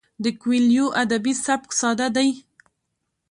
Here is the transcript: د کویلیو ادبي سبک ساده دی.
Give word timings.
د 0.23 0.25
کویلیو 0.41 0.85
ادبي 1.03 1.33
سبک 1.45 1.69
ساده 1.79 2.07
دی. 2.15 2.29